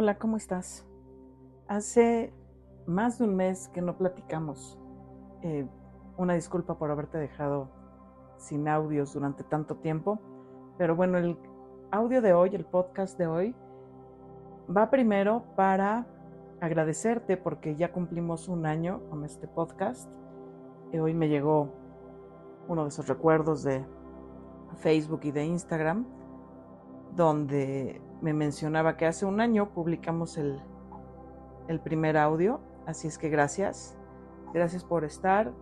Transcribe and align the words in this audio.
Hola, 0.00 0.16
¿cómo 0.16 0.36
estás? 0.36 0.86
Hace 1.66 2.32
más 2.86 3.18
de 3.18 3.24
un 3.24 3.34
mes 3.34 3.66
que 3.74 3.82
no 3.82 3.98
platicamos. 3.98 4.78
Eh, 5.42 5.68
una 6.16 6.34
disculpa 6.34 6.78
por 6.78 6.92
haberte 6.92 7.18
dejado 7.18 7.68
sin 8.36 8.68
audios 8.68 9.12
durante 9.12 9.42
tanto 9.42 9.78
tiempo. 9.78 10.20
Pero 10.78 10.94
bueno, 10.94 11.18
el 11.18 11.36
audio 11.90 12.22
de 12.22 12.32
hoy, 12.32 12.54
el 12.54 12.64
podcast 12.64 13.18
de 13.18 13.26
hoy, 13.26 13.56
va 14.70 14.88
primero 14.88 15.42
para 15.56 16.06
agradecerte 16.60 17.36
porque 17.36 17.74
ya 17.74 17.90
cumplimos 17.90 18.46
un 18.46 18.66
año 18.66 19.00
con 19.10 19.24
este 19.24 19.48
podcast. 19.48 20.14
Y 20.92 20.98
hoy 20.98 21.12
me 21.12 21.28
llegó 21.28 21.72
uno 22.68 22.84
de 22.84 22.90
esos 22.90 23.08
recuerdos 23.08 23.64
de 23.64 23.84
Facebook 24.76 25.22
y 25.24 25.32
de 25.32 25.44
Instagram 25.44 26.06
donde 27.16 28.00
me 28.20 28.32
mencionaba 28.32 28.96
que 28.96 29.06
hace 29.06 29.26
un 29.26 29.40
año 29.40 29.70
publicamos 29.70 30.38
el, 30.38 30.60
el 31.68 31.80
primer 31.80 32.16
audio, 32.16 32.60
así 32.86 33.06
es 33.06 33.18
que 33.18 33.28
gracias, 33.28 33.96
gracias 34.52 34.84
por 34.84 35.04
estar 35.04 35.52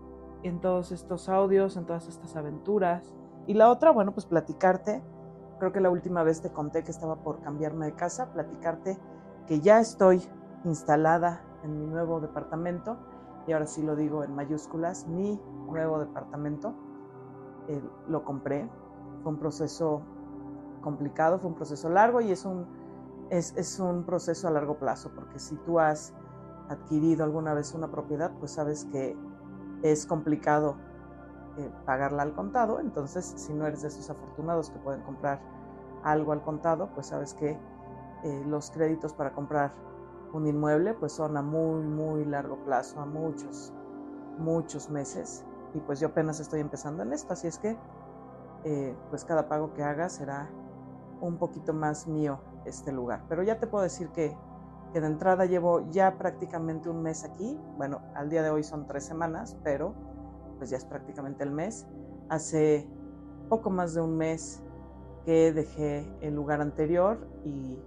en 0.43 0.61
todos 0.61 0.93
estos 0.93 1.29
audios, 1.29 1.77
en 1.77 1.87
todas 1.87 2.09
estas 2.09 2.37
aventuras. 2.37 3.15
Y 3.47 3.55
la 3.55 3.71
otra, 3.71 3.91
bueno, 3.91 4.13
pues 4.13 4.27
platicarte, 4.27 5.03
creo 5.59 5.73
que 5.73 5.81
la 5.81 5.91
última 5.91 6.23
vez 6.23 6.41
te 6.41 6.51
conté 6.51 6.83
que 6.83 6.91
estaba 6.91 7.17
por 7.17 7.41
cambiarme 7.41 7.87
de 7.87 7.93
casa, 7.93 8.33
platicarte 8.33 8.99
que 9.47 9.61
ya 9.61 9.81
estoy 9.81 10.23
instalada 10.65 11.43
en 11.63 11.79
mi 11.79 11.87
nuevo 11.87 12.21
departamento, 12.21 12.97
y 13.47 13.53
ahora 13.53 13.67
sí 13.67 13.83
lo 13.83 13.95
digo 13.95 14.25
en 14.25 14.35
mayúsculas, 14.35 15.07
mi 15.07 15.41
nuevo 15.67 16.01
departamento, 16.01 16.75
eh, 17.69 17.81
lo 18.09 18.25
compré, 18.25 18.69
fue 19.23 19.33
un 19.33 19.39
proceso 19.39 20.03
complicado, 20.87 21.41
fue 21.41 21.51
un 21.51 21.57
proceso 21.57 21.89
largo 21.89 22.21
y 22.21 22.31
es 22.31 22.45
un, 22.45 22.65
es, 23.31 23.81
un 23.81 24.05
proceso 24.05 24.47
a 24.47 24.53
largo 24.53 24.79
plazo, 24.79 25.11
porque 25.17 25.41
si 25.41 25.57
tú 25.57 25.81
has 25.81 26.15
adquirido 26.69 27.25
alguna 27.25 27.55
vez 27.55 27.75
una 27.75 27.91
propiedad, 27.91 28.31
pues 28.39 28.53
sabes 28.53 28.85
que 28.93 29.17
es 29.83 30.07
complicado 30.07 30.77
eh, 31.59 31.69
pagarla 31.85 32.23
al 32.23 32.35
contado, 32.35 32.79
entonces 32.79 33.33
si 33.35 33.53
no 33.53 33.67
eres 33.67 33.83
de 33.83 33.89
esos 33.89 34.09
afortunados 34.09 34.71
que 34.71 34.79
pueden 34.79 35.03
comprar 35.03 35.41
algo 36.05 36.31
al 36.31 36.43
contado, 36.43 36.89
pues 36.95 37.09
sabes 37.09 37.35
que 37.35 37.59
eh, 38.23 38.45
los 38.47 38.71
créditos 38.71 39.13
para 39.13 39.33
comprar 39.33 39.73
un 40.33 40.47
inmueble 40.47 40.95
pues 40.95 41.11
son 41.11 41.37
a 41.37 41.43
muy, 41.43 41.83
muy 41.83 42.25
largo 42.25 42.59
plazo, 42.65 43.01
a 43.01 43.07
muchos, 43.07 43.73
muchos 44.39 44.89
meses. 44.89 45.45
Y 45.75 45.81
pues 45.81 45.99
yo 45.99 46.07
apenas 46.07 46.39
estoy 46.39 46.61
empezando 46.61 47.03
en 47.03 47.13
esto, 47.13 47.33
así 47.33 47.49
es 47.49 47.59
que 47.59 47.77
eh, 48.63 48.97
pues 49.11 49.25
cada 49.25 49.49
pago 49.49 49.75
que 49.75 49.83
haga 49.83 50.09
será 50.09 50.49
un 51.21 51.39
poquito 51.39 51.73
más 51.73 52.07
mío 52.07 52.41
este 52.65 52.93
lugar. 52.93 53.25
Pero 53.29 53.43
ya 53.43 53.59
te 53.59 53.67
puedo 53.67 53.85
decir 53.85 54.09
que, 54.09 54.37
que, 54.93 55.01
de 55.01 55.07
entrada 55.07 55.47
llevo 55.47 55.89
ya 55.91 56.19
prácticamente 56.19 56.89
un 56.89 57.03
mes 57.03 57.25
aquí. 57.25 57.59
Bueno, 57.77 58.01
al 58.15 58.29
día 58.29 58.43
de 58.43 58.51
hoy 58.51 58.63
son 58.63 58.87
tres 58.87 59.05
semanas, 59.05 59.57
pero 59.63 59.95
pues 60.59 60.71
ya 60.71 60.77
es 60.77 60.85
prácticamente 60.85 61.45
el 61.45 61.51
mes. 61.51 61.87
Hace 62.29 62.89
poco 63.49 63.71
más 63.71 63.95
de 63.95 64.01
un 64.01 64.17
mes 64.17 64.63
que 65.25 65.53
dejé 65.53 66.07
el 66.21 66.35
lugar 66.35 66.61
anterior 66.61 67.29
y 67.45 67.79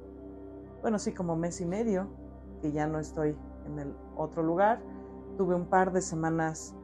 bueno, 0.82 0.98
sí, 1.00 1.14
como 1.14 1.36
mes 1.36 1.60
y 1.62 1.66
medio 1.66 2.08
que 2.62 2.72
ya 2.72 2.88
no 2.88 3.00
estoy 3.00 3.36
en 3.66 3.80
el 3.80 3.96
otro 4.16 4.44
lugar. 4.44 4.82
Tuve 5.38 5.56
un 5.56 5.66
par 5.66 5.92
de 5.92 6.02
semanas 6.02 6.76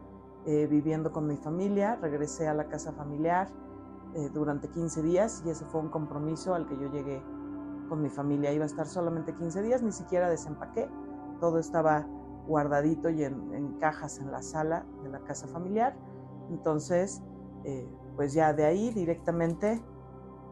eh, 0.46 0.68
viviendo 0.68 1.12
con 1.12 1.28
mi 1.28 1.38
familia, 1.38 1.98
regresé 2.02 2.48
a 2.48 2.54
la 2.54 2.68
casa 2.68 2.92
familiar 2.94 3.48
eh, 4.16 4.30
durante 4.34 4.70
15 4.70 5.02
días 5.02 5.44
y 5.46 5.50
ese 5.50 5.66
fue 5.66 5.82
un 5.82 5.90
compromiso 5.90 6.56
al 6.56 6.66
que 6.66 6.78
yo 6.78 6.90
llegué 6.90 7.22
con 7.90 8.02
mi 8.02 8.10
familia. 8.10 8.54
Iba 8.54 8.64
a 8.64 8.68
estar 8.68 8.88
solamente 8.88 9.34
15 9.34 9.62
días, 9.62 9.84
ni 9.84 9.92
siquiera 9.92 10.30
desempaqué, 10.30 10.90
todo 11.42 11.60
estaba 11.60 12.08
guardadito 12.48 13.10
y 13.10 13.24
en, 13.24 13.78
cajas 13.80 14.20
en 14.20 14.32
la 14.32 14.42
sala 14.42 14.86
de 15.04 15.10
la 15.10 15.20
casa 15.20 15.48
familiar. 15.48 15.98
Entonces, 16.50 17.22
eh, 17.66 17.90
pues 18.16 18.34
ya 18.34 18.54
de 18.54 18.66
ahí 18.66 18.92
directamente 18.92 19.84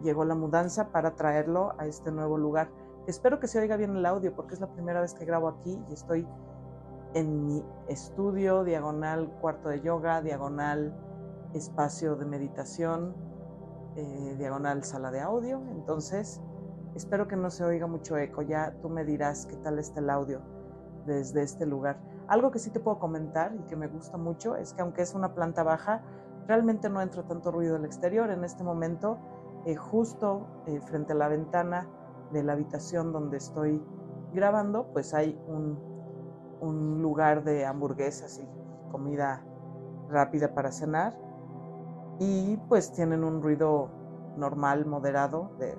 llegó 0.01 0.25
la 0.25 0.35
mudanza 0.35 0.91
para 0.91 1.15
traerlo 1.15 1.73
a 1.77 1.85
este 1.85 2.11
nuevo 2.11 2.37
lugar. 2.37 2.69
Espero 3.07 3.39
que 3.39 3.47
se 3.47 3.59
oiga 3.59 3.77
bien 3.77 3.95
el 3.95 4.05
audio 4.05 4.35
porque 4.35 4.55
es 4.55 4.59
la 4.59 4.73
primera 4.73 4.99
vez 4.99 5.13
que 5.13 5.23
grabo 5.23 5.47
aquí 5.47 5.81
y 5.89 5.93
estoy 5.93 6.27
en 7.13 7.45
mi 7.45 7.63
estudio, 7.87 8.63
diagonal 8.65 9.29
cuarto 9.39 9.69
de 9.69 9.79
yoga, 9.79 10.21
diagonal 10.21 10.93
espacio 11.53 12.15
de 12.15 12.25
meditación, 12.25 13.15
eh, 13.95 14.35
diagonal 14.37 14.83
sala 14.83 15.11
de 15.11 15.21
audio. 15.21 15.61
Entonces, 15.71 16.41
espero 16.95 17.27
que 17.27 17.35
no 17.35 17.49
se 17.49 17.63
oiga 17.63 17.87
mucho 17.87 18.17
eco. 18.17 18.41
Ya 18.41 18.75
tú 18.81 18.89
me 18.89 19.05
dirás 19.05 19.45
qué 19.45 19.55
tal 19.57 19.79
está 19.79 19.99
el 19.99 20.09
audio 20.09 20.41
desde 21.05 21.43
este 21.43 21.65
lugar. 21.65 21.99
Algo 22.27 22.51
que 22.51 22.59
sí 22.59 22.69
te 22.71 22.79
puedo 22.79 22.99
comentar 22.99 23.53
y 23.55 23.63
que 23.63 23.75
me 23.75 23.87
gusta 23.87 24.17
mucho 24.17 24.55
es 24.55 24.73
que 24.73 24.81
aunque 24.81 25.01
es 25.01 25.13
una 25.13 25.33
planta 25.33 25.63
baja, 25.63 26.01
realmente 26.47 26.89
no 26.89 27.01
entra 27.01 27.23
tanto 27.23 27.51
ruido 27.51 27.75
del 27.75 27.85
exterior. 27.85 28.29
En 28.31 28.43
este 28.43 28.63
momento, 28.63 29.17
eh, 29.65 29.75
justo 29.75 30.63
eh, 30.67 30.79
frente 30.81 31.13
a 31.13 31.15
la 31.15 31.27
ventana 31.27 31.87
de 32.31 32.43
la 32.43 32.53
habitación 32.53 33.11
donde 33.11 33.37
estoy 33.37 33.83
grabando, 34.33 34.87
pues 34.93 35.13
hay 35.13 35.39
un, 35.47 35.77
un 36.61 37.01
lugar 37.01 37.43
de 37.43 37.65
hamburguesas 37.65 38.39
y 38.39 38.47
comida 38.91 39.45
rápida 40.09 40.53
para 40.53 40.71
cenar 40.71 41.13
y 42.23 42.57
pues 42.69 42.91
tienen 42.93 43.23
un 43.23 43.41
ruido 43.41 43.89
normal, 44.37 44.85
moderado 44.85 45.51
de, 45.59 45.77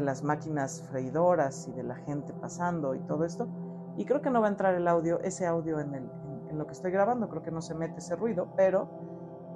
las 0.00 0.22
máquinas 0.22 0.82
freidoras 0.88 1.66
y 1.68 1.72
de 1.72 1.82
la 1.82 1.96
gente 1.96 2.32
pasando 2.32 2.94
y 2.94 3.00
todo 3.00 3.24
esto. 3.24 3.48
Y 3.96 4.04
creo 4.04 4.22
que 4.22 4.30
no 4.30 4.40
va 4.40 4.46
a 4.46 4.50
entrar 4.50 4.74
el 4.74 4.86
audio, 4.86 5.20
ese 5.20 5.46
audio 5.46 5.80
en, 5.80 5.94
en, 5.94 6.58
lo 6.58 6.66
que 6.66 6.72
estoy 6.72 6.92
grabando, 6.92 7.28
creo 7.28 7.42
que 7.42 7.50
no 7.50 7.60
se 7.60 7.74
mete 7.74 7.98
ese 7.98 8.16
ruido, 8.16 8.48
pero 8.56 8.88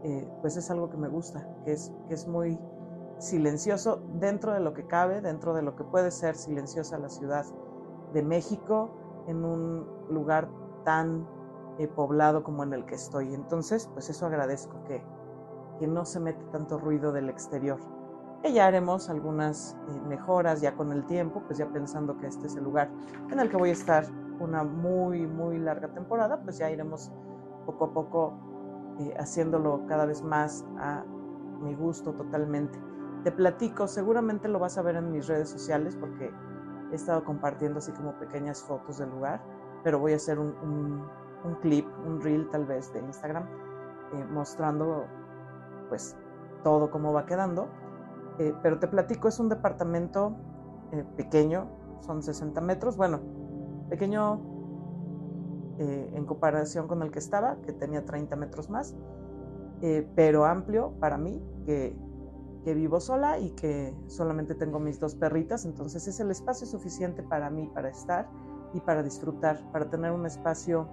eh, 0.03 0.29
pues 0.41 0.57
es 0.57 0.71
algo 0.71 0.91
que 0.91 0.97
me 0.97 1.09
gusta, 1.09 1.49
que 1.65 1.73
es, 1.73 1.93
que 2.09 2.15
es 2.15 2.27
muy 2.27 2.59
silencioso 3.19 4.03
dentro 4.15 4.53
de 4.53 4.61
lo 4.61 4.75
que 4.75 4.87
cabe, 4.87 5.21
dentro 5.21 5.55
de 5.55 5.63
lo 5.63 5.77
que 5.77 5.85
puede 5.85 6.11
ser 6.11 6.35
silenciosa 6.35 6.99
la 6.99 7.09
Ciudad 7.09 7.47
de 8.13 8.23
México 8.23 8.91
en 9.29 9.45
un 9.45 9.87
lugar 10.11 10.49
tan 10.85 11.27
eh, 11.79 11.89
poblado 11.89 12.43
como 12.43 12.63
en 12.65 12.73
el 12.73 12.85
que 12.87 12.97
estoy. 12.97 13.35
Entonces, 13.35 13.89
pues 13.93 14.11
eso 14.11 14.27
agradezco 14.27 14.83
que, 14.85 15.03
que 15.79 15.87
no 15.87 16.05
se 16.05 16.21
mete 16.21 16.45
tanto 16.53 16.79
ruido 16.79 17.13
del 17.13 17.29
exterior. 17.29 17.79
Y 18.43 18.53
ya 18.53 18.67
haremos 18.67 19.09
algunas 19.09 19.77
eh, 19.89 20.01
mejoras 20.07 20.61
ya 20.61 20.75
con 20.75 20.93
el 20.93 21.05
tiempo, 21.07 21.43
pues 21.47 21.59
ya 21.59 21.67
pensando 21.67 22.19
que 22.19 22.27
este 22.27 22.47
es 22.47 22.57
el 22.57 22.65
lugar 22.65 22.91
en 23.31 23.41
el 23.41 23.49
que 23.49 23.57
voy 23.57 23.71
a 23.71 23.73
estar 23.73 24.05
una 24.39 24.65
muy, 24.65 25.27
muy 25.27 25.59
larga 25.59 25.89
temporada, 25.89 26.41
pues 26.43 26.59
ya 26.59 26.71
iremos 26.71 27.11
poco 27.65 27.87
a 27.87 27.93
poco 27.93 28.35
eh, 29.01 29.15
haciéndolo 29.19 29.87
cada 29.87 30.07
vez 30.07 30.23
más 30.23 30.65
a 30.79 31.05
mi 31.61 31.75
gusto 31.75 32.13
totalmente. 32.13 32.79
Te 33.25 33.33
platico, 33.33 33.89
seguramente 33.89 34.49
lo 34.49 34.59
vas 34.59 34.77
a 34.77 34.83
ver 34.83 34.97
en 34.97 35.11
mis 35.11 35.27
redes 35.27 35.49
sociales 35.49 35.97
porque 35.97 36.31
he 36.93 36.95
estado 36.95 37.25
compartiendo 37.25 37.79
así 37.79 37.93
como 37.93 38.13
pequeñas 38.19 38.63
fotos 38.63 38.99
del 38.99 39.11
lugar, 39.11 39.43
pero 39.83 39.99
voy 39.99 40.13
a 40.13 40.17
hacer 40.17 40.39
un, 40.39 41.07
clip, 41.63 41.87
un 42.07 42.21
reel 42.21 42.49
tal 42.51 42.67
vez 42.67 42.93
de 42.93 43.01
Instagram, 43.01 43.45
eh, 44.13 44.25
mostrando 44.31 45.07
pues 45.95 46.17
todo 46.65 46.91
cómo 46.91 47.13
va 47.13 47.25
quedando. 47.25 47.69
Eh, 48.41 48.53
pero 48.65 48.81
te 48.81 48.89
platico, 48.89 49.29
es 49.29 49.39
un 49.39 49.49
departamento 49.49 50.35
eh, 50.91 51.05
pequeño, 51.17 51.69
son 52.01 52.21
60 52.21 52.61
metros, 52.61 52.97
bueno, 52.97 53.21
pequeño 53.89 54.41
eh, 55.79 56.11
en 56.15 56.27
comparación 56.27 56.89
con 56.89 57.01
el 57.03 57.13
que 57.13 57.21
estaba, 57.21 57.59
que 57.63 57.73
tenía 57.73 58.05
30 58.05 58.35
metros 58.35 58.69
más, 58.69 58.97
pero 60.17 60.47
amplio 60.47 60.95
para 60.99 61.19
mí, 61.19 61.41
que, 61.67 61.95
que 62.65 62.75
vivo 62.75 62.99
sola 62.99 63.39
y 63.39 63.51
que 63.51 63.95
solamente 64.07 64.55
tengo 64.55 64.81
mis 64.81 64.99
dos 64.99 65.15
perritas, 65.15 65.67
entonces 65.67 66.09
es 66.09 66.19
el 66.21 66.31
espacio 66.31 66.67
suficiente 66.67 67.23
para 67.23 67.51
mí 67.51 67.71
para 67.75 67.91
estar 67.91 68.27
y 68.73 68.81
para 68.81 69.03
disfrutar, 69.03 69.61
para 69.73 69.91
tener 69.91 70.11
un 70.11 70.25
espacio 70.25 70.89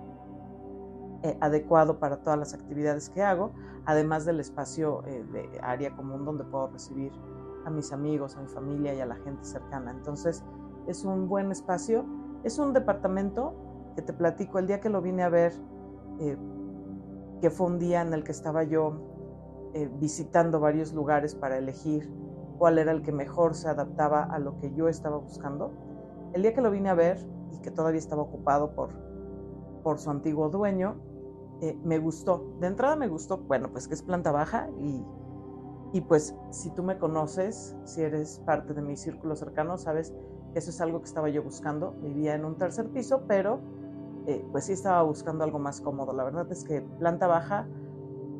eh, 1.24 1.38
adecuado 1.40 2.00
para 2.00 2.18
todas 2.18 2.40
las 2.40 2.54
actividades 2.56 3.10
que 3.10 3.22
hago, 3.22 3.52
además 3.86 4.26
del 4.26 4.40
espacio 4.40 5.04
eh, 5.06 5.24
de 5.32 5.60
área 5.62 5.96
común 5.96 6.26
donde 6.26 6.44
puedo 6.44 6.68
recibir 6.70 7.12
a 7.64 7.70
mis 7.70 7.92
amigos, 7.94 8.36
a 8.38 8.42
mi 8.42 8.48
familia 8.48 8.96
y 8.96 9.02
a 9.02 9.06
la 9.06 9.16
gente 9.18 9.44
cercana. 9.44 9.92
Entonces 9.92 10.44
es 10.88 11.06
un 11.06 11.28
buen 11.30 11.52
espacio. 11.52 12.06
Es 12.44 12.58
un 12.58 12.74
departamento 12.74 13.54
que 13.96 14.02
te 14.02 14.14
platico 14.14 14.58
el 14.58 14.66
día 14.66 14.82
que 14.82 14.90
lo 14.90 15.00
vine 15.02 15.22
a 15.22 15.30
ver, 15.30 15.54
eh, 16.20 16.38
que 17.40 17.52
fue 17.52 17.68
un 17.68 17.78
día 17.78 18.02
en 18.02 18.14
el 18.14 18.24
que 18.24 18.32
estaba 18.32 18.64
yo 18.64 19.08
visitando 20.00 20.60
varios 20.60 20.92
lugares 20.92 21.34
para 21.34 21.58
elegir 21.58 22.12
cuál 22.58 22.78
era 22.78 22.92
el 22.92 23.04
que 23.04 23.12
mejor 23.12 23.56
se 23.56 23.70
adaptaba 23.70 24.24
a 24.24 24.38
lo 24.38 24.58
que 24.60 24.74
yo 24.74 24.90
estaba 24.90 25.18
buscando. 25.18 25.72
El 26.34 26.42
día 26.42 26.54
que 26.54 26.62
lo 26.62 26.72
vine 26.72 26.90
a 26.90 26.94
ver 26.94 27.18
y 27.54 27.60
que 27.60 27.72
todavía 27.72 28.00
estaba 28.00 28.24
ocupado 28.24 28.76
por, 28.76 28.90
por 29.84 29.98
su 29.98 30.10
antiguo 30.10 30.50
dueño, 30.50 30.96
eh, 31.62 31.78
me 31.84 32.00
gustó. 32.00 32.56
De 32.60 32.68
entrada 32.68 32.96
me 32.96 33.08
gustó, 33.08 33.38
bueno, 33.38 33.72
pues 33.72 33.88
que 33.88 33.94
es 33.94 34.02
planta 34.02 34.32
baja 34.32 34.70
y, 34.80 35.06
y 35.94 36.02
pues 36.02 36.36
si 36.50 36.72
tú 36.72 36.84
me 36.84 36.98
conoces, 36.98 37.76
si 37.84 38.02
eres 38.02 38.42
parte 38.46 38.74
de 38.74 38.82
mi 38.82 38.98
círculo 38.98 39.36
cercano, 39.36 39.78
sabes 39.78 40.14
Eso 40.54 40.70
es 40.70 40.82
algo 40.82 41.00
que 41.00 41.06
estaba 41.06 41.30
yo 41.30 41.44
buscando. 41.44 41.94
Vivía 42.02 42.36
en 42.36 42.46
un 42.46 42.58
tercer 42.58 42.90
piso, 42.90 43.24
pero 43.28 43.62
eh, 44.28 44.46
pues 44.52 44.66
sí 44.66 44.74
estaba 44.74 45.02
buscando 45.04 45.44
algo 45.44 45.60
más 45.60 45.82
cómodo. 45.82 46.14
La 46.14 46.24
verdad 46.24 46.52
es 46.52 46.64
que 46.64 46.82
planta 46.82 47.28
baja, 47.28 47.68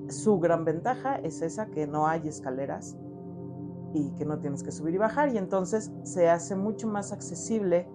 su 0.10 0.40
gran 0.40 0.66
ventaja 0.66 1.16
es 1.16 1.42
esa, 1.42 1.68
que 1.68 1.88
no 1.88 2.08
hay 2.08 2.28
escaleras 2.28 2.98
y 3.94 4.12
que 4.12 4.26
no 4.26 4.40
tienes 4.40 4.64
que 4.64 4.72
subir 4.72 4.96
y 4.96 4.98
bajar 4.98 5.30
y 5.30 5.38
entonces 5.38 5.92
se 6.04 6.30
hace 6.30 6.56
mucho 6.56 6.88
más 6.88 7.12
accesible 7.12 7.88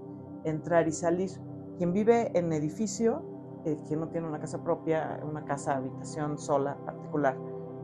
entrar 0.45 0.89
y 0.89 0.93
salir. 0.93 1.31
Quien 1.79 1.93
vive 1.93 2.37
en 2.39 2.53
edificio, 2.53 3.23
eh, 3.67 3.77
quien 3.89 3.99
no 3.99 4.07
tiene 4.07 4.29
una 4.29 4.39
casa 4.39 4.63
propia, 4.63 5.19
una 5.29 5.45
casa 5.45 5.77
habitación 5.77 6.39
sola 6.39 6.77
particular 6.85 7.37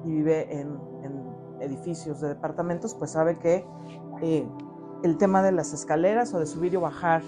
y 0.05 0.13
vive 0.13 0.61
en, 0.61 0.93
edificios 1.61 2.21
de 2.21 2.29
departamentos, 2.29 2.93
pues 2.97 3.13
sabe 3.13 3.39
que 3.39 3.65
eh, 4.21 4.49
el 5.05 5.17
tema 5.17 5.43
de 5.43 5.53
las 5.53 5.73
escaleras 5.73 6.35
o 6.35 6.41
de 6.41 6.47
subir 6.47 6.75
y 6.75 6.77
bajar, 6.77 7.23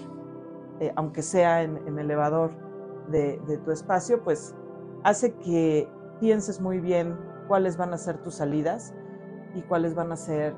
eh, 0.81 0.91
aunque 0.97 1.21
sea 1.21 1.63
en, 1.63 1.97
elevador 1.97 2.51
de, 3.09 3.39
tu 3.63 3.71
espacio, 3.71 4.21
pues 4.23 4.53
hace 5.03 5.35
que 5.35 5.89
pienses 6.19 6.59
muy 6.59 6.79
bien 6.79 7.17
cuáles 7.47 7.77
van 7.77 7.93
a 7.93 7.97
ser 7.97 8.21
tus 8.23 8.35
salidas 8.35 8.93
y 9.53 9.61
cuáles 9.61 9.95
van 9.95 10.11
a 10.11 10.17
ser, 10.17 10.53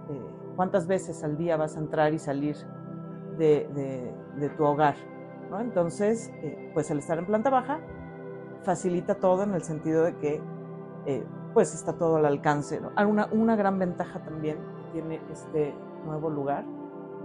cuántas 0.56 0.88
veces 0.88 1.24
al 1.24 1.38
día 1.38 1.56
vas 1.56 1.78
a 1.78 1.80
entrar 1.80 2.16
y 2.16 2.20
salir 2.20 2.56
de, 3.38 4.52
tu 4.58 4.64
hogar. 4.64 4.96
¿No? 5.50 5.60
Entonces, 5.60 6.32
pues 6.74 6.90
el 6.92 7.00
estar 7.00 7.18
en 7.18 7.26
planta 7.26 7.50
baja 7.50 7.80
facilita 8.64 9.16
todo 9.16 9.44
en 9.44 9.54
el 9.54 9.64
sentido 9.64 10.04
de 10.04 10.16
que 10.18 10.42
eh, 11.06 11.24
pues 11.54 11.74
está 11.74 11.94
todo 11.94 12.18
al 12.18 12.26
alcance. 12.26 12.82
Ah, 12.96 13.06
una, 13.08 13.28
una, 13.32 13.56
gran 13.56 13.80
ventaja 13.80 14.22
también 14.24 14.58
que 14.58 14.92
tiene 14.92 15.22
este 15.32 15.74
nuevo 16.06 16.30
lugar 16.30 16.66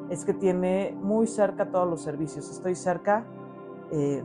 es 0.09 0.25
que 0.25 0.35
tiene 0.35 0.97
muy 1.01 1.27
cerca 1.27 1.71
todos 1.71 1.89
los 1.89 2.03
servicios. 2.03 2.51
Estoy 2.51 2.75
cerca 2.75 3.25
eh, 3.91 4.23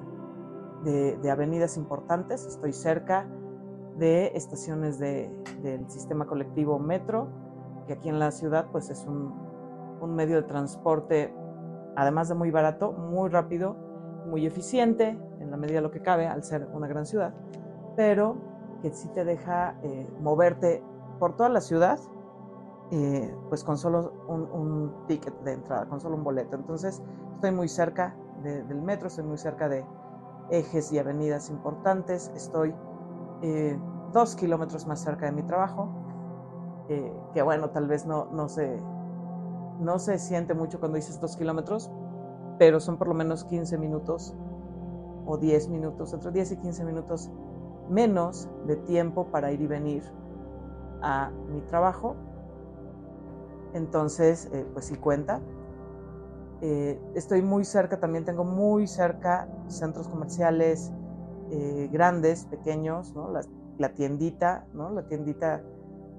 de, 0.84 1.32
avenidas 1.32 1.76
importantes, 1.76 2.46
estoy 2.46 2.72
cerca 2.72 3.28
de 3.98 4.28
estaciones 4.36 5.00
del 5.00 5.90
sistema 5.90 6.28
colectivo 6.28 6.78
metro, 6.78 7.30
que 7.88 7.94
aquí 7.94 8.10
en 8.10 8.20
la 8.20 8.32
ciudad 8.32 8.68
pues 8.72 8.90
es 8.92 9.06
un, 9.08 9.34
un 10.00 10.16
medio 10.16 10.36
de 10.36 10.44
transporte, 10.44 11.34
además 11.96 12.30
de 12.30 12.36
muy 12.36 12.52
barato, 12.52 12.92
muy 12.92 13.30
rápido, 13.30 13.87
muy 14.28 14.46
eficiente, 14.46 15.18
en 15.40 15.52
la 15.52 15.58
medida 15.58 15.78
de 15.78 15.82
lo 15.82 15.92
que 15.92 16.02
cabe, 16.02 16.28
al 16.28 16.44
ser 16.44 16.68
una 16.74 16.88
gran 16.88 17.06
ciudad, 17.06 17.34
pero 17.96 18.36
que 18.82 18.92
sí 18.92 19.10
te 19.10 19.26
deja 19.26 19.76
eh, 19.82 20.08
moverte 20.22 20.84
por 21.20 21.36
toda 21.36 21.50
la 21.50 21.62
ciudad, 21.62 22.00
eh, 22.92 23.36
pues 23.50 23.64
con 23.64 23.78
solo 23.78 24.14
un, 24.28 25.06
ticket 25.08 25.34
de 25.42 25.54
entrada, 25.54 25.88
con 25.88 26.00
solo 26.00 26.16
un 26.16 26.24
boleto. 26.24 26.56
Entonces, 26.56 27.02
estoy 27.34 27.52
muy 27.52 27.68
cerca 27.68 28.16
del 28.44 28.82
metro, 28.82 29.08
estoy 29.08 29.24
muy 29.24 29.38
cerca 29.38 29.68
de 29.68 29.84
ejes 30.52 30.92
y 30.92 31.00
avenidas 31.00 31.50
importantes, 31.50 32.32
estoy 32.36 32.74
eh, 33.42 33.78
dos 34.14 34.36
kilómetros 34.36 34.86
más 34.86 35.02
cerca 35.02 35.26
de 35.26 35.32
mi 35.32 35.44
trabajo, 35.44 35.90
que 37.34 37.42
bueno, 37.42 37.72
tal 37.72 37.86
vez 37.86 38.06
no, 38.06 38.30
no, 38.32 38.48
se, 38.48 38.80
no 39.82 40.00
se 40.00 40.18
siente 40.20 40.54
mucho 40.54 40.80
cuando 40.80 40.96
dices 40.96 41.20
dos 41.20 41.36
kilómetros, 41.36 41.92
pero 42.58 42.80
son 42.80 42.98
por 42.98 43.08
lo 43.08 43.14
menos 43.14 43.44
15 43.46 43.78
minutos 43.78 44.34
o 45.26 45.38
10 45.38 45.70
minutos, 45.70 46.14
entre 46.14 46.32
10 46.32 46.54
y 46.54 46.58
15 46.58 46.86
minutos 46.86 47.32
menos 47.90 48.50
de 48.66 48.76
tiempo 48.78 49.28
para 49.28 49.52
ir 49.52 49.62
y 49.62 49.68
venir 49.68 50.04
a 51.02 51.32
mi 51.52 51.62
trabajo. 51.62 52.16
Entonces, 53.74 54.50
eh, 54.54 54.66
pues 54.74 54.86
sí 54.86 54.96
cuenta. 54.96 55.42
Eh, 56.62 57.00
estoy 57.14 57.42
muy 57.42 57.66
cerca, 57.66 58.00
también 58.00 58.26
tengo 58.26 58.44
muy 58.44 58.88
cerca 58.88 59.48
centros 59.68 60.08
comerciales 60.08 60.92
eh, 61.52 61.90
grandes, 61.92 62.46
pequeños, 62.46 63.14
¿no? 63.14 63.32
la, 63.78 63.94
tiendita, 63.94 64.66
¿no? 64.74 64.90
la 64.90 65.08
tiendita 65.08 65.62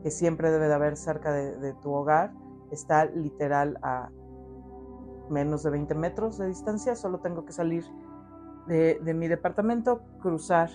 que 0.02 0.10
siempre 0.10 0.52
debe 0.52 0.68
de 0.68 0.74
haber 0.74 0.96
cerca 0.96 1.32
de 1.32 1.74
tu 1.82 1.92
hogar, 1.92 2.32
está 2.70 3.06
literal 3.06 3.78
a 3.82 4.10
menos 5.30 5.62
de 5.62 5.70
20 5.70 5.94
metros 5.94 6.38
de 6.38 6.46
distancia, 6.48 6.94
solo 6.94 7.18
tengo 7.18 7.44
que 7.44 7.52
salir 7.52 7.84
de, 8.66 9.14
mi 9.14 9.28
departamento, 9.28 10.02
cruzar 10.20 10.70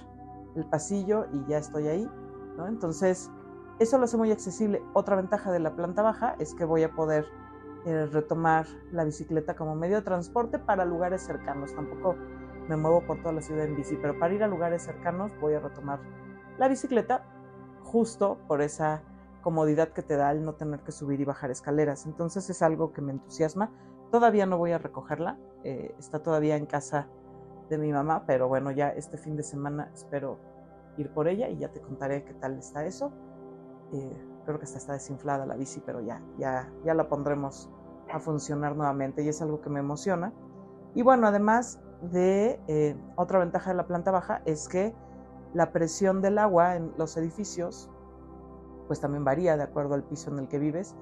el 0.55 0.65
pasillo 0.65 1.27
y 1.31 1.45
ya 1.47 1.59
estoy 1.59 1.87
ahí. 1.87 2.09
Entonces, 2.67 3.31
eso 3.79 3.97
lo 3.97 4.05
hace 4.05 4.17
muy 4.17 4.31
accesible. 4.31 4.81
Otra 4.93 5.15
ventaja 5.15 5.51
de 5.51 5.59
la 5.59 5.75
planta 5.75 6.01
baja 6.01 6.35
es 6.39 6.53
que 6.55 6.65
voy 6.65 6.83
a 6.83 6.91
poder 6.91 7.25
eh, 7.85 8.05
retomar 8.07 8.65
la 8.91 9.03
bicicleta 9.03 9.55
como 9.55 9.75
medio 9.75 9.97
de 9.97 10.01
transporte 10.03 10.59
para 10.59 10.85
lugares 10.85 11.21
cercanos. 11.21 11.73
Tampoco 11.75 12.15
me 12.67 12.77
muevo 12.77 13.01
por 13.05 13.19
toda 13.19 13.33
la 13.33 13.41
ciudad 13.41 13.65
en 13.65 13.75
bici, 13.75 13.97
pero 14.01 14.17
para 14.17 14.33
ir 14.33 14.43
a 14.43 14.47
lugares 14.47 14.83
cercanos 14.83 15.31
voy 15.41 15.53
a 15.53 15.59
retomar 15.59 15.99
la 16.57 16.67
bicicleta 16.67 17.25
justo 17.81 18.37
por 18.47 18.61
esa 18.61 19.01
comodidad 19.41 19.89
que 19.89 20.01
te 20.01 20.15
da 20.15 20.31
el 20.31 20.43
no 20.45 20.53
tener 20.53 20.79
que 20.79 20.91
subir 20.91 21.19
y 21.19 21.25
bajar 21.25 21.51
escaleras. 21.51 22.05
Entonces 22.05 22.49
es 22.49 22.61
algo 22.61 22.93
que 22.93 23.01
me 23.01 23.11
entusiasma. 23.11 23.71
Todavía 24.13 24.45
no 24.45 24.59
voy 24.59 24.71
a 24.71 24.77
recogerla, 24.77 25.39
eh, 25.63 25.95
está 25.97 26.21
todavía 26.21 26.55
en 26.55 26.67
casa 26.67 27.07
de 27.67 27.79
mi 27.79 27.91
mamá, 27.91 28.25
pero 28.27 28.47
bueno, 28.47 28.69
ya 28.69 28.89
este 28.89 29.17
fin 29.17 29.35
de 29.35 29.41
semana 29.41 29.89
espero 29.91 30.37
ir 30.97 31.09
por 31.09 31.27
ella 31.27 31.49
y 31.49 31.57
ya 31.57 31.71
te 31.71 31.81
contaré 31.81 32.23
qué 32.23 32.35
tal 32.35 32.59
está 32.59 32.85
eso. 32.85 33.11
Eh, 33.91 34.15
creo 34.45 34.59
que 34.59 34.65
está, 34.65 34.77
está 34.77 34.93
desinflada 34.93 35.47
la 35.47 35.55
bici, 35.55 35.81
pero 35.83 35.99
ya, 35.99 36.21
ya, 36.37 36.71
ya 36.85 36.93
la 36.93 37.09
pondremos 37.09 37.71
a 38.11 38.19
funcionar 38.19 38.75
nuevamente 38.75 39.23
y 39.23 39.29
es 39.29 39.41
algo 39.41 39.61
que 39.61 39.71
me 39.71 39.79
emociona. 39.79 40.31
Y 40.93 41.01
bueno, 41.01 41.25
además 41.25 41.81
de 42.03 42.61
eh, 42.67 42.95
otra 43.15 43.39
ventaja 43.39 43.71
de 43.71 43.77
la 43.77 43.87
planta 43.87 44.11
baja 44.11 44.43
es 44.45 44.67
que 44.67 44.93
la 45.55 45.71
presión 45.71 46.21
del 46.21 46.37
agua 46.37 46.75
en 46.75 46.93
los 46.99 47.17
edificios 47.17 47.89
pues 48.85 48.99
también 48.99 49.25
varía 49.25 49.57
de 49.57 49.63
acuerdo 49.63 49.95
al 49.95 50.03
piso 50.03 50.29
en 50.29 50.37
el 50.37 50.47
que 50.47 50.59
vives 50.59 50.95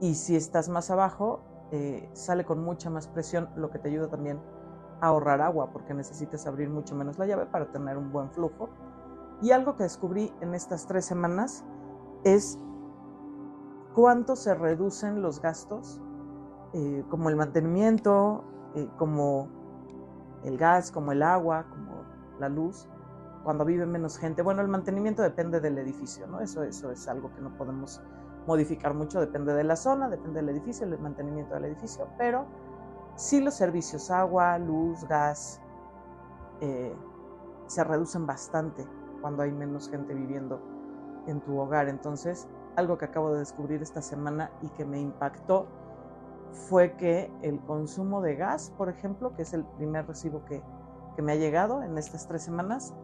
y 0.00 0.14
si 0.14 0.36
estás 0.36 0.68
más 0.68 0.88
abajo 0.88 1.40
eh, 1.72 2.08
sale 2.12 2.44
con 2.44 2.62
mucha 2.62 2.90
más 2.90 3.08
presión, 3.08 3.48
lo 3.56 3.70
que 3.70 3.78
te 3.78 3.88
ayuda 3.88 4.08
también 4.08 4.38
ahorrar 5.00 5.40
agua 5.40 5.70
porque 5.72 5.94
necesitas 5.94 6.46
abrir 6.46 6.68
mucho 6.68 6.94
menos 6.94 7.18
la 7.18 7.26
llave 7.26 7.46
para 7.46 7.72
tener 7.72 7.96
un 7.96 8.12
buen 8.12 8.30
flujo. 8.30 8.68
Y 9.40 9.50
algo 9.50 9.76
que 9.76 9.82
descubrí 9.82 10.32
en 10.40 10.54
estas 10.54 10.86
tres 10.86 11.06
semanas 11.06 11.64
es 12.24 12.58
cuánto 13.94 14.36
se 14.36 14.54
reducen 14.54 15.22
los 15.22 15.40
gastos, 15.40 16.00
eh, 16.74 17.04
como 17.08 17.30
el 17.30 17.36
mantenimiento, 17.36 18.44
eh, 18.74 18.88
como 18.98 19.48
el 20.44 20.58
gas, 20.58 20.90
como 20.92 21.12
el 21.12 21.22
agua, 21.22 21.66
como 21.70 22.02
la 22.38 22.48
luz, 22.48 22.86
cuando 23.44 23.64
vive 23.64 23.86
menos 23.86 24.18
gente. 24.18 24.42
Bueno, 24.42 24.60
el 24.60 24.68
mantenimiento 24.68 25.22
depende 25.22 25.58
del 25.58 25.78
edificio, 25.78 26.26
¿no? 26.26 26.40
Eso, 26.40 26.62
eso 26.62 26.90
es 26.90 27.08
algo 27.08 27.34
que 27.34 27.40
no 27.40 27.56
podemos 27.56 28.00
modificar 28.46 28.94
mucho, 28.94 29.20
depende 29.20 29.54
de 29.54 29.64
la 29.64 29.76
zona, 29.76 30.08
depende 30.08 30.40
del 30.40 30.48
edificio, 30.50 30.86
el 30.86 30.98
mantenimiento 30.98 31.54
del 31.54 31.66
edificio, 31.66 32.08
pero 32.18 32.46
sí 33.16 33.40
los 33.40 33.54
servicios, 33.54 34.10
agua, 34.10 34.58
luz, 34.58 35.04
gas, 35.04 35.60
eh, 36.60 36.94
se 37.66 37.84
reducen 37.84 38.26
bastante 38.26 38.86
cuando 39.20 39.42
hay 39.42 39.52
menos 39.52 39.88
gente 39.88 40.14
viviendo 40.14 40.60
en 41.26 41.40
tu 41.40 41.58
hogar. 41.58 41.88
Entonces, 41.88 42.48
algo 42.76 42.98
que 42.98 43.04
acabo 43.04 43.32
de 43.32 43.40
descubrir 43.40 43.82
esta 43.82 44.02
semana 44.02 44.50
y 44.62 44.68
que 44.70 44.84
me 44.84 45.00
impactó 45.00 45.66
fue 46.52 46.96
que 46.96 47.32
el 47.42 47.60
consumo 47.60 48.20
de 48.20 48.36
gas, 48.36 48.72
por 48.76 48.88
ejemplo, 48.88 49.34
que 49.34 49.42
es 49.42 49.54
el 49.54 49.64
primer 49.64 50.06
recibo 50.06 50.44
que, 50.44 50.62
me 51.22 51.32
ha 51.32 51.36
llegado 51.36 51.82
en 51.82 51.98
estas 51.98 52.26
tres 52.26 52.42
semanas, 52.42 52.94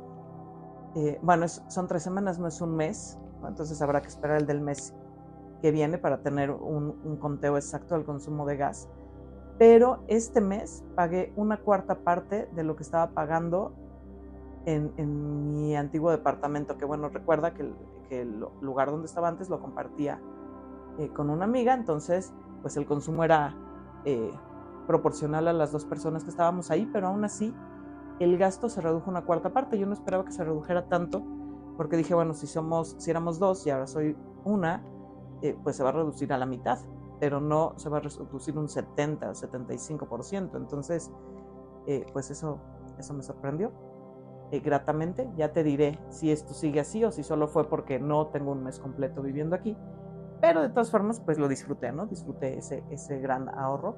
eh, 0.97 1.21
bueno, 1.23 1.47
son 1.47 1.87
tres 1.87 2.03
semanas, 2.03 2.39
no 2.39 2.49
es 2.49 2.61
un 2.63 2.75
mes, 2.75 3.19
entonces 3.47 3.81
habrá 3.83 4.01
que 4.01 4.09
esperar 4.09 4.39
el 4.39 4.47
del 4.47 4.63
mes 4.63 4.95
que 5.61 5.71
viene 5.71 5.99
para 5.99 6.23
tener 6.23 6.51
un, 6.51 7.17
conteo 7.21 7.57
exacto 7.57 7.95
del 7.95 8.05
consumo 8.05 8.47
de 8.47 8.57
gas 8.57 8.89
pero 9.59 10.05
este 10.07 10.41
mes 10.41 10.85
pagué 10.95 11.33
una 11.35 11.59
cuarta 11.59 11.97
parte 11.97 12.49
de 12.55 12.63
lo 12.63 12.77
que 12.77 12.85
estaba 12.85 13.11
pagando 13.11 13.75
en, 14.67 15.51
mi 15.51 15.75
antiguo 15.75 16.11
departamento, 16.11 16.77
que 16.77 16.85
bueno, 16.85 17.09
recuerda 17.09 17.55
que 17.55 17.73
el, 18.11 18.47
lugar 18.61 18.91
donde 18.91 19.07
estaba 19.07 19.29
antes 19.29 19.49
lo 19.49 19.61
compartía 19.61 20.21
eh, 20.99 21.09
con 21.09 21.31
una 21.31 21.45
amiga, 21.45 21.75
entonces 21.75 22.33
pues 22.63 22.77
el 22.77 22.87
consumo 22.87 23.25
era 23.25 23.57
eh, 24.05 24.31
proporcional 24.87 25.49
a 25.49 25.53
las 25.53 25.73
dos 25.73 25.85
personas 25.85 26.23
que 26.23 26.31
estábamos 26.31 26.71
ahí, 26.71 26.89
pero 26.93 27.09
aún 27.09 27.25
así 27.25 27.55
el 28.21 28.37
gasto 28.37 28.69
se 28.69 28.81
redujo 28.81 29.11
una 29.11 29.23
cuarta 29.23 29.53
parte. 29.53 29.79
Yo 29.79 29.87
no 29.87 29.93
esperaba 29.93 30.25
que 30.25 30.33
se 30.33 30.45
redujera 30.45 30.89
tanto, 30.89 31.23
porque 31.77 31.97
dije, 31.97 32.15
bueno, 32.15 32.35
si 32.35 32.47
somos, 32.47 32.97
si 32.99 33.11
éramos 33.11 33.39
dos 33.39 33.67
y 33.67 33.71
ahora 33.71 33.87
soy 33.87 34.17
una, 34.45 34.83
eh, 35.43 35.57
pues 35.63 35.77
se 35.77 35.83
va 35.83 35.91
a 35.91 35.93
reducir 35.93 36.33
a 36.33 36.39
la 36.39 36.47
mitad 36.47 36.79
pero 37.21 37.41
no 37.41 37.75
se 37.77 37.89
va 37.89 37.99
a 37.99 38.01
reducir 38.01 38.57
un 38.57 38.69
70 38.69 39.31
o 39.31 39.33
75%. 39.33 40.57
Entonces, 40.57 41.11
eh, 41.87 42.07
pues 42.13 42.31
eso, 42.31 42.59
eso 42.99 43.15
me 43.15 43.23
sorprendió 43.23 43.73
eh, 44.51 44.61
gratamente. 44.61 45.29
Ya 45.37 45.53
te 45.53 45.65
diré 45.65 45.99
si 46.11 46.31
esto 46.31 46.55
sigue 46.55 46.81
así 46.81 47.05
o 47.05 47.11
si 47.11 47.23
solo 47.23 47.49
fue 47.49 47.69
porque 47.69 47.99
no 47.99 48.29
tengo 48.29 48.53
un 48.53 48.63
mes 48.63 48.79
completo 48.79 49.23
viviendo 49.23 49.57
aquí. 49.57 49.77
Pero 50.41 50.63
de 50.63 50.69
todas 50.69 50.91
formas, 50.91 51.21
pues 51.21 51.39
lo 51.39 51.49
disfruté, 51.49 51.91
¿no? 51.91 52.07
Disfruté 52.07 52.59
ese, 52.59 52.85
ese 52.91 53.19
gran 53.19 53.49
ahorro. 53.49 53.97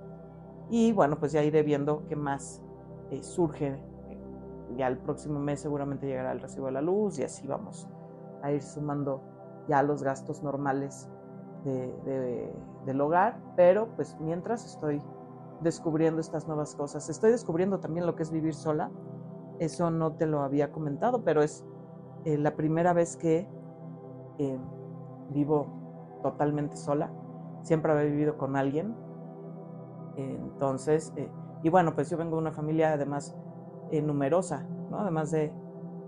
Y 0.70 0.92
bueno, 0.92 1.18
pues 1.18 1.32
ya 1.32 1.42
iré 1.42 1.62
viendo 1.62 2.06
qué 2.08 2.16
más 2.16 2.62
eh, 3.10 3.22
surge. 3.22 3.78
Ya 4.76 4.86
el 4.86 4.98
próximo 4.98 5.40
mes 5.40 5.60
seguramente 5.60 6.06
llegará 6.06 6.32
el 6.32 6.40
recibo 6.40 6.66
de 6.66 6.72
la 6.72 6.80
luz 6.80 7.18
y 7.18 7.24
así 7.24 7.46
vamos 7.46 7.88
a 8.40 8.52
ir 8.52 8.62
sumando 8.62 9.20
ya 9.68 9.82
los 9.82 10.02
gastos 10.02 10.42
normales 10.44 11.10
del 11.64 13.00
hogar, 13.00 13.38
pero 13.56 13.88
pues 13.96 14.16
mientras 14.20 14.64
estoy 14.64 15.02
descubriendo 15.60 16.20
estas 16.20 16.46
nuevas 16.46 16.74
cosas, 16.74 17.08
estoy 17.08 17.30
descubriendo 17.30 17.80
también 17.80 18.06
lo 18.06 18.16
que 18.16 18.22
es 18.22 18.30
vivir 18.30 18.54
sola, 18.54 18.90
eso 19.58 19.90
no 19.90 20.12
te 20.12 20.26
lo 20.26 20.40
había 20.40 20.72
comentado, 20.72 21.22
pero 21.22 21.42
es 21.42 21.64
eh, 22.24 22.38
la 22.38 22.56
primera 22.56 22.92
vez 22.92 23.16
que 23.16 23.46
eh, 24.38 24.58
vivo 25.30 26.18
totalmente 26.22 26.76
sola, 26.76 27.12
siempre 27.62 27.92
había 27.92 28.04
vivido 28.04 28.38
con 28.38 28.56
alguien, 28.56 28.94
entonces, 30.16 31.14
eh, 31.16 31.30
y 31.62 31.70
bueno, 31.70 31.94
pues 31.94 32.10
yo 32.10 32.18
vengo 32.18 32.36
de 32.36 32.42
una 32.42 32.52
familia 32.52 32.92
además 32.92 33.36
numerosa, 33.90 34.66
¿no? 34.90 35.00
además 35.00 35.30
de 35.30 35.52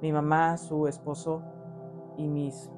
mi 0.03 0.13
mamá, 0.13 0.57
su 0.57 0.87
esposo 0.87 1.43
y 2.17 2.29
mis 2.29 2.71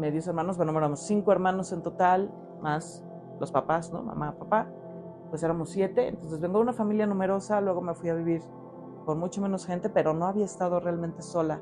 medios 0.00 0.26
hermanos, 0.26 0.56
bueno, 0.56 0.76
éramos 0.76 1.00
cinco 1.00 1.30
hermanos 1.30 1.70
en 1.72 1.82
total, 1.82 2.32
más 2.60 3.04
los 3.38 3.52
papás, 3.52 3.92
¿no? 3.92 4.02
Mamá, 4.02 4.34
papá, 4.38 4.68
pues 5.28 5.42
éramos 5.42 5.70
siete, 5.70 6.08
entonces 6.08 6.40
vengo 6.40 6.58
de 6.58 6.62
una 6.62 6.72
familia 6.72 7.06
numerosa, 7.06 7.60
luego 7.60 7.80
me 7.80 7.94
fui 7.94 8.08
a 8.08 8.14
vivir 8.14 8.42
con 9.04 9.18
mucho 9.18 9.40
menos 9.40 9.66
gente, 9.66 9.88
pero 9.88 10.12
no 10.14 10.26
había 10.26 10.44
estado 10.44 10.80
realmente 10.80 11.22
sola 11.22 11.60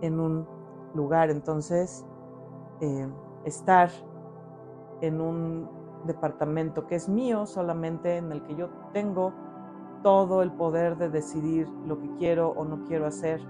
en 0.00 0.20
un 0.20 0.46
lugar, 0.94 1.30
entonces 1.30 2.06
eh, 2.80 3.08
estar 3.44 3.90
en 5.00 5.20
un 5.20 5.68
departamento 6.06 6.86
que 6.86 6.94
es 6.94 7.08
mío 7.08 7.46
solamente, 7.46 8.16
en 8.16 8.32
el 8.32 8.42
que 8.42 8.54
yo 8.54 8.68
tengo 8.92 9.32
todo 10.02 10.42
el 10.42 10.52
poder 10.52 10.96
de 10.96 11.08
decidir 11.08 11.68
lo 11.86 11.98
que 11.98 12.14
quiero 12.16 12.50
o 12.50 12.64
no 12.64 12.84
quiero 12.84 13.06
hacer, 13.06 13.40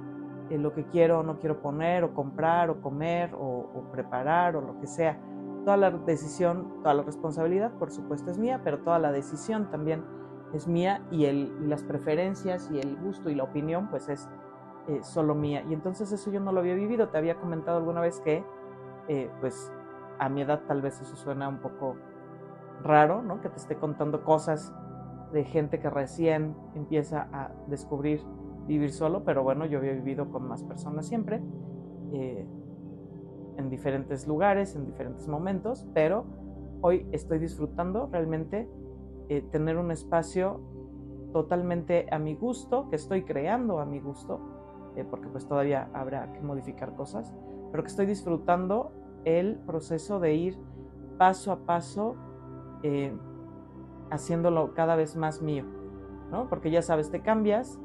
lo 0.51 0.73
que 0.73 0.85
quiero 0.85 1.21
o 1.21 1.23
no 1.23 1.39
quiero 1.39 1.61
poner, 1.61 2.05
o 2.05 2.15
comprar, 2.15 2.71
o 2.71 2.81
comer, 2.81 3.35
o, 3.35 3.85
preparar, 3.93 4.57
o 4.57 4.61
lo 4.61 4.79
que 4.79 4.87
sea. 4.87 5.19
Toda 5.65 5.77
la 5.77 5.91
decisión, 5.91 6.83
toda 6.83 6.95
la 6.95 7.03
responsabilidad, 7.03 7.73
por 7.73 7.91
supuesto, 7.91 8.31
es 8.31 8.39
mía, 8.39 8.61
pero 8.63 8.81
toda 8.81 8.99
la 8.99 9.13
decisión 9.13 9.71
también 9.71 10.05
es 10.53 10.69
mía 10.69 11.03
y 11.11 11.25
el, 11.25 11.69
las 11.69 11.83
preferencias 11.83 12.71
y 12.71 12.79
el 12.79 12.97
gusto 12.97 13.31
y 13.31 13.35
la 13.35 13.45
opinión, 13.45 13.89
pues 13.89 14.09
es 14.09 14.29
eh, 14.89 15.01
solo 15.03 15.35
mía. 15.35 15.65
Y 15.69 15.73
entonces 15.73 16.13
eso 16.13 16.31
yo 16.31 16.41
no 16.41 16.53
lo 16.53 16.61
había 16.61 16.75
vivido. 16.75 17.09
Te 17.09 17.17
había 17.17 17.37
comentado 17.37 17.79
alguna 17.79 18.01
vez 18.01 18.21
que, 18.21 18.45
eh, 19.09 19.31
pues, 19.41 19.73
a 20.19 20.29
mi 20.29 20.43
edad 20.43 20.61
tal 20.69 20.83
vez 20.83 21.01
eso 21.01 21.17
suena 21.17 21.49
un 21.49 21.59
poco 21.59 21.97
raro, 22.83 23.23
¿no? 23.23 23.41
Que 23.41 23.49
te 23.49 23.57
esté 23.57 23.77
contando 23.77 24.23
cosas 24.23 24.75
de 25.33 25.45
gente 25.45 25.81
que 25.81 25.91
recién 25.91 26.55
empieza 26.75 27.29
a 27.33 27.51
descubrir 27.67 28.23
vivir 28.67 28.93
solo, 28.93 29.25
pero 29.25 29.43
bueno, 29.43 29.67
yo 29.67 29.79
había 29.79 29.93
vivido 29.93 30.31
con 30.31 30.49
más 30.49 30.63
personas 30.63 31.07
siempre, 31.07 31.43
eh, 32.13 32.47
en 33.57 33.71
diferentes 33.71 34.27
lugares, 34.27 34.75
en 34.75 34.87
diferentes 34.87 35.29
momentos, 35.29 35.87
pero 35.95 36.25
hoy 36.81 37.07
estoy 37.13 37.39
disfrutando 37.39 38.09
realmente 38.11 38.69
eh, 39.29 39.43
tener 39.51 39.77
un 39.77 39.91
espacio 39.91 40.61
totalmente 41.33 42.07
a 42.11 42.19
mi 42.19 42.35
gusto, 42.35 42.89
que 42.89 42.97
estoy 42.97 43.23
creando 43.23 43.79
a 43.79 43.85
mi 43.85 44.01
gusto, 44.01 44.41
eh, 44.97 45.05
porque 45.09 45.29
pues 45.29 45.47
todavía 45.47 45.89
habrá 45.93 46.33
que 46.33 46.41
modificar 46.41 46.95
cosas, 46.95 47.35
pero 47.71 47.83
que 47.83 47.89
estoy 47.89 48.07
disfrutando 48.07 48.93
el 49.25 49.57
proceso 49.57 50.21
de 50.21 50.35
ir 50.35 50.59
paso 51.19 51.53
a 51.53 51.61
paso 51.61 52.17
haciéndolo 54.11 54.75
cada 54.75 54.95
vez 54.95 55.17
más 55.17 55.41
mío, 55.41 55.65
¿no? 56.31 56.51
Porque 56.51 56.71
ya 56.71 56.83
sabes, 56.83 57.11
te 57.11 57.21
cambias 57.23 57.81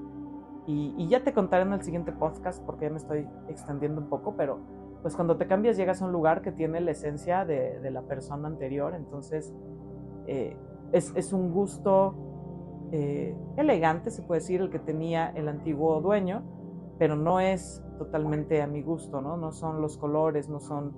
y, 0.68 1.08
ya 1.08 1.24
te 1.24 1.34
contaré 1.34 1.64
en 1.64 1.74
el 1.74 1.82
siguiente 1.82 2.12
podcast 2.12 2.64
porque 2.64 2.86
ya 2.86 2.92
me 2.92 2.98
estoy 2.98 3.28
extendiendo 3.48 4.02
un 4.02 4.08
poco, 4.08 4.36
pero 4.36 4.60
pues 5.02 5.16
cuando 5.16 5.38
te 5.38 5.48
cambias 5.48 5.78
llegas 5.78 6.02
a 6.02 6.06
un 6.06 6.12
lugar 6.12 6.42
que 6.42 6.52
tiene 6.52 6.80
la 6.82 6.92
esencia 6.92 7.46
de, 7.46 7.80
la 7.90 8.02
persona 8.04 8.48
anterior, 8.48 8.94
entonces 8.94 9.54
eh, 10.28 10.56
es, 10.92 11.34
un 11.34 11.52
gusto 11.52 12.14
eh, 12.92 13.36
elegante, 13.58 14.12
se 14.12 14.22
puede 14.22 14.42
decir, 14.42 14.62
el 14.62 14.70
que 14.70 14.80
tenía 14.80 15.30
el 15.30 15.48
antiguo 15.48 16.02
dueño, 16.02 16.44
pero 17.00 17.16
no 17.16 17.40
es 17.40 17.84
totalmente 17.98 18.62
a 18.62 18.68
mi 18.68 18.82
gusto, 18.84 19.22
¿no? 19.22 19.38
No 19.38 19.52
son 19.52 19.82
los 19.82 19.98
colores, 19.98 20.50
no 20.50 20.60
son 20.60 20.94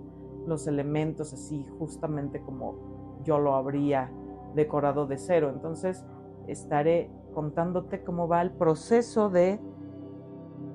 los 0.47 0.67
elementos 0.67 1.33
así 1.33 1.65
justamente 1.77 2.41
como 2.41 3.21
yo 3.23 3.39
lo 3.39 3.55
habría 3.55 4.11
decorado 4.55 5.05
de 5.05 5.17
cero. 5.17 5.51
Entonces 5.53 6.05
estaré 6.47 7.09
contándote 7.31 8.03
cómo 8.03 8.27
va 8.27 8.41
el 8.41 8.51
proceso 8.51 9.29
de 9.29 9.59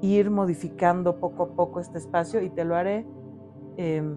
ir 0.00 0.30
modificando 0.30 1.18
poco 1.18 1.44
a 1.44 1.48
poco 1.48 1.80
este 1.80 1.98
espacio 1.98 2.42
y 2.42 2.50
te 2.50 2.64
lo 2.64 2.76
haré 2.76 3.06
em, 3.76 4.16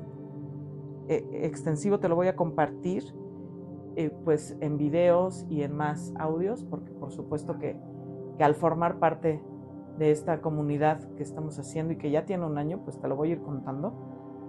e, 1.07 1.45
extensivo, 1.45 1.99
te 1.99 2.09
lo 2.09 2.15
voy 2.15 2.27
a 2.27 2.35
compartir 2.35 3.03
eh, 3.95 4.11
pues 4.23 4.55
en 4.61 4.77
videos 4.77 5.45
y 5.49 5.63
en 5.63 5.75
más 5.75 6.13
audios, 6.17 6.63
porque 6.63 6.91
por 6.91 7.11
supuesto 7.11 7.57
que, 7.59 7.75
al 8.39 8.55
formar 8.55 8.99
parte 8.99 9.43
de 9.97 10.11
esta 10.11 10.39
comunidad 10.39 11.01
que 11.15 11.23
estamos 11.23 11.59
haciendo 11.59 11.91
y 11.91 11.97
que 11.97 12.09
ya 12.09 12.25
tiene 12.25 12.45
un 12.45 12.57
año, 12.57 12.79
pues 12.85 12.97
te 13.01 13.07
lo 13.09 13.17
voy 13.17 13.29
a 13.29 13.31
ir 13.33 13.41
contando 13.41 13.91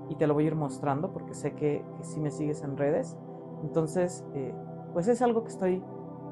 y 0.09 0.14
te 0.14 0.28
lo 0.28 0.35
voy 0.35 0.44
a 0.44 0.47
ir 0.49 0.54
mostrando 0.54 1.12
porque 1.12 1.35
sé 1.35 1.54
que, 1.54 1.85
si 2.02 2.20
me 2.20 2.30
sigues 2.30 2.62
en 2.62 2.76
redes. 2.76 3.16
Entonces, 3.64 4.25
eh, 4.35 4.54
pues 4.92 5.09
es 5.09 5.20
algo 5.23 5.42
que 5.42 5.49
estoy 5.49 5.82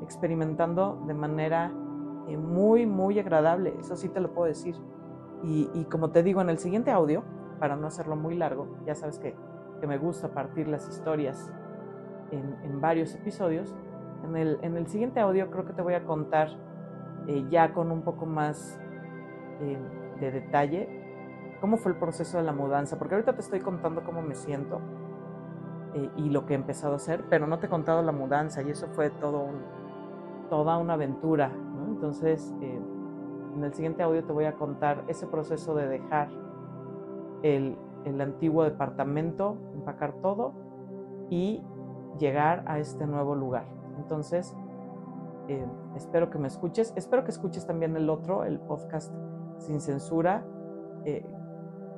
experimentando 0.02 1.02
de 1.06 1.14
manera 1.14 1.72
eh, 2.28 2.36
muy, 2.36 2.84
muy 2.84 3.18
agradable, 3.18 3.74
eso 3.80 3.96
sí 3.96 4.08
te 4.08 4.20
lo 4.20 4.32
puedo 4.32 4.46
decir. 4.46 4.76
Y, 5.42 5.84
como 5.84 6.10
te 6.10 6.24
digo 6.24 6.40
en 6.40 6.50
el 6.50 6.58
siguiente 6.58 6.90
audio, 6.90 7.22
para 7.60 7.76
no 7.76 7.86
hacerlo 7.86 8.16
muy 8.16 8.34
largo, 8.34 8.66
ya 8.84 8.94
sabes 8.94 9.18
que, 9.18 9.34
me 9.86 9.96
gusta 9.96 10.34
partir 10.34 10.66
las 10.66 10.88
historias 10.88 11.52
en, 12.32 12.80
varios 12.80 13.14
episodios, 13.14 13.72
en 14.24 14.36
el, 14.36 14.58
en 14.62 14.76
el, 14.76 14.88
siguiente 14.88 15.20
audio 15.20 15.48
creo 15.52 15.64
que 15.64 15.72
te 15.72 15.80
voy 15.80 15.94
a 15.94 16.04
contar 16.04 16.48
eh, 17.28 17.46
ya 17.48 17.72
con 17.72 17.92
un 17.92 18.02
poco 18.02 18.26
más 18.26 18.80
eh, 19.60 19.78
de 20.20 20.32
detalle 20.32 20.88
cómo 21.60 21.76
fue 21.76 21.92
el 21.92 21.98
proceso 21.98 22.38
de 22.38 22.42
la 22.42 22.52
mudanza, 22.52 22.98
porque 22.98 23.14
ahorita 23.14 23.34
te 23.34 23.40
estoy 23.40 23.60
contando 23.60 24.02
cómo 24.02 24.20
me 24.20 24.34
siento 24.34 24.80
y 26.16 26.30
lo 26.30 26.46
que 26.46 26.52
he 26.52 26.56
empezado 26.56 26.92
a 26.92 26.96
hacer, 26.96 27.24
pero 27.30 27.46
no 27.46 27.58
te 27.58 27.66
he 27.66 27.68
contado 27.68 28.02
la 28.02 28.12
mudanza 28.12 28.62
y 28.62 28.70
eso 28.70 28.86
fue 28.88 29.10
todo 29.10 29.40
un, 29.40 29.62
toda 30.48 30.78
una 30.78 30.94
aventura. 30.94 31.52
Entonces, 31.88 32.54
eh, 32.60 32.80
en 33.54 33.64
el 33.64 33.74
siguiente 33.74 34.02
audio 34.02 34.24
te 34.24 34.32
voy 34.32 34.44
a 34.44 34.54
contar 34.54 35.04
ese 35.08 35.26
proceso 35.26 35.74
de 35.74 35.88
dejar 35.88 36.28
el, 37.42 37.76
antiguo 38.20 38.64
departamento, 38.64 39.58
empacar 39.74 40.14
todo 40.22 40.54
y 41.28 41.62
llegar 42.18 42.64
a 42.66 42.78
este 42.78 43.06
nuevo 43.06 43.34
lugar. 43.34 43.66
Entonces, 43.98 44.56
eh, 45.48 45.66
espero 45.94 46.30
que 46.30 46.38
me 46.38 46.48
escuches. 46.48 46.94
Espero 46.96 47.24
que 47.24 47.30
escuches 47.30 47.66
también 47.66 47.96
el 47.96 48.08
otro, 48.08 48.44
el 48.44 48.60
podcast 48.60 49.12
sin 49.58 49.80
censura, 49.80 50.44
eh, 51.04 51.26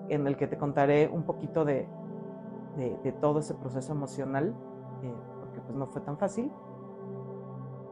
en 0.08 0.26
el 0.26 0.36
que 0.36 0.48
te 0.48 0.58
contaré 0.58 1.08
un 1.08 1.22
poquito 1.22 1.64
de, 1.64 1.88
de, 2.76 3.12
todo 3.20 3.38
ese 3.38 3.54
proceso 3.54 3.92
emocional, 3.92 4.52
porque 5.40 5.60
pues 5.60 5.76
no 5.76 5.86
fue 5.86 6.00
tan 6.00 6.18
fácil. 6.18 6.50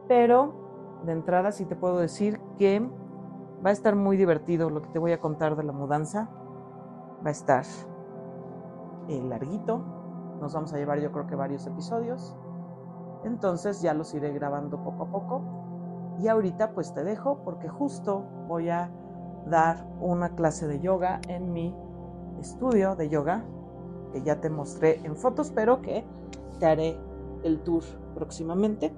Pero 0.09 1.01
de 1.05 1.11
entrada 1.11 1.51
sí 1.51 1.65
te 1.65 1.75
puedo 1.75 1.99
decir 1.99 2.41
que 2.57 2.81
va 3.63 3.69
a 3.69 3.71
estar 3.71 3.95
muy 3.95 4.17
divertido 4.17 4.71
lo 4.71 4.81
que 4.81 4.89
te 4.89 4.97
voy 4.97 5.11
a 5.11 5.21
contar 5.21 5.55
de 5.55 5.63
la 5.63 5.71
mudanza. 5.71 6.29
Va 7.23 7.27
a 7.27 7.31
estar 7.31 7.63
eh, 9.07 9.21
larguito. 9.21 9.83
Nos 10.41 10.55
vamos 10.55 10.73
a 10.73 10.77
llevar 10.77 10.99
yo 10.99 11.11
creo 11.11 11.27
que 11.27 11.35
varios 11.35 11.67
episodios. 11.67 12.35
Entonces 13.23 13.83
ya 13.83 13.93
los 13.93 14.13
iré 14.15 14.33
grabando 14.33 14.83
poco 14.83 15.03
a 15.03 15.11
poco. 15.11 15.41
Y 16.19 16.27
ahorita 16.27 16.71
pues 16.71 16.91
te 16.93 17.03
dejo 17.03 17.43
porque 17.45 17.69
justo 17.69 18.25
voy 18.47 18.69
a 18.69 18.91
dar 19.45 19.85
una 20.01 20.29
clase 20.29 20.67
de 20.67 20.79
yoga 20.79 21.21
en 21.27 21.53
mi 21.53 21.75
estudio 22.39 22.95
de 22.95 23.09
yoga 23.09 23.45
que 24.11 24.23
ya 24.23 24.41
te 24.41 24.49
mostré 24.49 25.05
en 25.05 25.15
fotos, 25.15 25.51
pero 25.51 25.83
que 25.83 26.03
te 26.59 26.65
haré 26.65 26.97
el 27.43 27.61
tour 27.61 27.83
próximamente. 28.15 28.91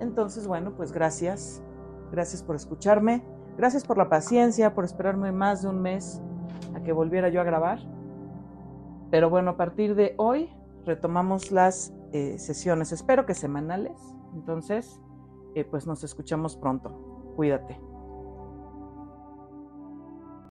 Entonces, 0.00 0.46
bueno, 0.46 0.74
pues 0.76 0.92
gracias. 0.92 1.62
Gracias 2.12 2.42
por 2.42 2.56
escucharme. 2.56 3.24
Gracias 3.56 3.84
por 3.84 3.96
la 3.96 4.08
paciencia, 4.08 4.74
por 4.74 4.84
esperarme 4.84 5.32
más 5.32 5.62
de 5.62 5.68
un 5.68 5.80
mes 5.80 6.20
a 6.74 6.82
que 6.82 6.92
volviera 6.92 7.28
yo 7.28 7.40
a 7.40 7.44
grabar. 7.44 7.78
Pero 9.10 9.30
bueno, 9.30 9.52
a 9.52 9.56
partir 9.56 9.94
de 9.94 10.14
hoy 10.18 10.50
retomamos 10.84 11.50
las 11.52 11.94
eh, 12.12 12.38
sesiones, 12.38 12.92
espero 12.92 13.24
que 13.24 13.34
semanales. 13.34 13.98
Entonces, 14.34 15.00
eh, 15.54 15.64
pues 15.64 15.86
nos 15.86 16.04
escuchamos 16.04 16.56
pronto. 16.56 17.32
Cuídate. 17.34 17.95